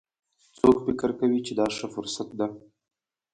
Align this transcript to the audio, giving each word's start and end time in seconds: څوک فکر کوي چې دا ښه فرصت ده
څوک 0.57 0.75
فکر 0.85 1.09
کوي 1.19 1.39
چې 1.47 1.53
دا 1.59 1.65
ښه 1.75 1.87
فرصت 1.95 2.29
ده 2.39 2.47